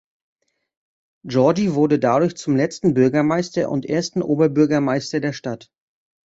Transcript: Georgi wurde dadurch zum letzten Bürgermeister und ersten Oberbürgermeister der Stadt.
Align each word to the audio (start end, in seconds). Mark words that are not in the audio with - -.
Georgi 1.27 1.75
wurde 1.75 1.99
dadurch 1.99 2.35
zum 2.35 2.55
letzten 2.55 2.95
Bürgermeister 2.95 3.69
und 3.69 3.85
ersten 3.85 4.23
Oberbürgermeister 4.23 5.19
der 5.19 5.31
Stadt. 5.33 5.69